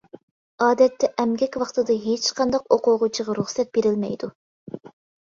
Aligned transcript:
ئادەتتە 0.67 1.09
ئەمگەك 1.25 1.59
ۋاقتىدا 1.65 1.99
ھېچقانداق 2.07 2.67
ئوقۇغۇچىغا 2.77 3.39
رۇخسەت 3.43 3.73
بېرىلمەيدۇ. 3.79 4.35